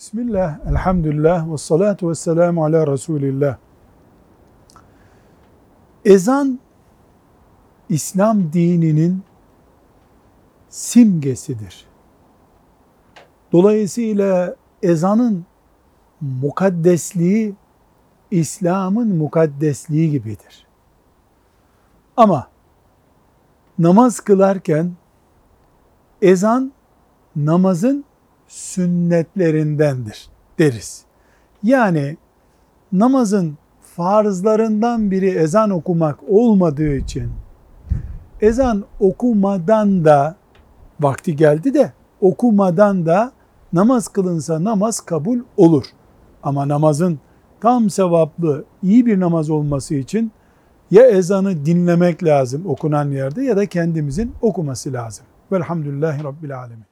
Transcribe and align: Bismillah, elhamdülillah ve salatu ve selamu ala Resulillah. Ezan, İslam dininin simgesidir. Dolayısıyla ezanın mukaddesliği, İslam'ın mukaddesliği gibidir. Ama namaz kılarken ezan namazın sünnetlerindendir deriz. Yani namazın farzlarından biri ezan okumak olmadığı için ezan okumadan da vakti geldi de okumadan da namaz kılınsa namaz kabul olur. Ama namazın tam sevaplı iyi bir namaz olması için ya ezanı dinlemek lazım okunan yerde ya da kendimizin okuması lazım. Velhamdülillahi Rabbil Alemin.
Bismillah, 0.00 0.58
elhamdülillah 0.66 1.52
ve 1.52 1.56
salatu 1.56 2.10
ve 2.10 2.14
selamu 2.14 2.64
ala 2.64 2.86
Resulillah. 2.86 3.56
Ezan, 6.04 6.58
İslam 7.88 8.52
dininin 8.52 9.22
simgesidir. 10.68 11.86
Dolayısıyla 13.52 14.56
ezanın 14.82 15.44
mukaddesliği, 16.20 17.54
İslam'ın 18.30 19.16
mukaddesliği 19.16 20.10
gibidir. 20.10 20.66
Ama 22.16 22.48
namaz 23.78 24.20
kılarken 24.20 24.92
ezan 26.22 26.72
namazın 27.36 28.04
sünnetlerindendir 28.50 30.28
deriz. 30.58 31.04
Yani 31.62 32.16
namazın 32.92 33.58
farzlarından 33.96 35.10
biri 35.10 35.28
ezan 35.28 35.70
okumak 35.70 36.18
olmadığı 36.28 36.96
için 36.96 37.30
ezan 38.40 38.84
okumadan 39.00 40.04
da 40.04 40.36
vakti 41.00 41.36
geldi 41.36 41.74
de 41.74 41.92
okumadan 42.20 43.06
da 43.06 43.32
namaz 43.72 44.08
kılınsa 44.08 44.64
namaz 44.64 45.00
kabul 45.00 45.38
olur. 45.56 45.84
Ama 46.42 46.68
namazın 46.68 47.18
tam 47.60 47.90
sevaplı 47.90 48.64
iyi 48.82 49.06
bir 49.06 49.20
namaz 49.20 49.50
olması 49.50 49.94
için 49.94 50.32
ya 50.90 51.06
ezanı 51.06 51.66
dinlemek 51.66 52.24
lazım 52.24 52.66
okunan 52.66 53.10
yerde 53.10 53.42
ya 53.42 53.56
da 53.56 53.66
kendimizin 53.66 54.32
okuması 54.42 54.92
lazım. 54.92 55.26
Velhamdülillahi 55.52 56.24
Rabbil 56.24 56.58
Alemin. 56.58 56.90